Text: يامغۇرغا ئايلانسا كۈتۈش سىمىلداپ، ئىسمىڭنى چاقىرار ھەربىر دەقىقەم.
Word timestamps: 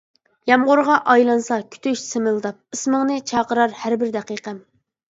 يامغۇرغا 0.51 0.95
ئايلانسا 1.13 1.59
كۈتۈش 1.77 2.03
سىمىلداپ، 2.07 2.59
ئىسمىڭنى 2.79 3.23
چاقىرار 3.35 3.81
ھەربىر 3.87 4.17
دەقىقەم. 4.21 4.63